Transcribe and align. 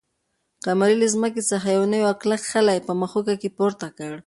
قمرۍ 0.65 0.95
له 1.01 1.07
ځمکې 1.13 1.41
څخه 1.51 1.67
یو 1.75 1.83
نوی 1.91 2.03
او 2.09 2.15
کلک 2.21 2.41
خلی 2.51 2.77
په 2.87 2.91
مښوکه 2.99 3.35
کې 3.41 3.49
پورته 3.57 3.87
کړ. 3.97 4.13